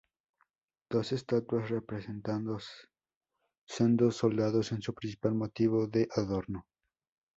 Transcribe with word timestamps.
Dos 0.89 1.11
estatuas 1.11 1.69
representando 1.69 2.57
sendos 3.67 4.15
soldados 4.15 4.71
es 4.71 4.83
su 4.83 4.95
principal 4.95 5.35
motivo 5.35 5.85
de 5.85 6.09
adorno. 6.15 6.65